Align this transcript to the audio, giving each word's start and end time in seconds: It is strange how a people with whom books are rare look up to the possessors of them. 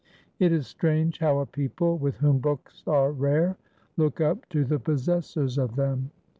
It 0.39 0.51
is 0.51 0.65
strange 0.65 1.19
how 1.19 1.37
a 1.37 1.45
people 1.45 1.95
with 1.99 2.15
whom 2.17 2.39
books 2.39 2.81
are 2.87 3.11
rare 3.11 3.55
look 3.97 4.19
up 4.19 4.49
to 4.49 4.65
the 4.65 4.79
possessors 4.79 5.59
of 5.59 5.75
them. 5.75 6.09